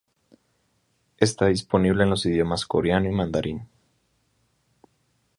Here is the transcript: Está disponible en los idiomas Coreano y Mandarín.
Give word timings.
Está 1.17 1.45
disponible 1.45 2.01
en 2.03 2.09
los 2.09 2.25
idiomas 2.25 2.65
Coreano 2.65 3.07
y 3.07 3.11
Mandarín. 3.11 3.67